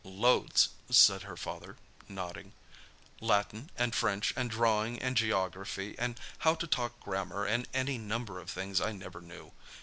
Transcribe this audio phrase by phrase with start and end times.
[0.03, 1.77] "Loads," said her father,
[2.09, 2.53] nodding;
[3.19, 8.39] "Latin, and French, and drawing, and geography, and how to talk grammar, and any number
[8.39, 9.51] of things I never knew.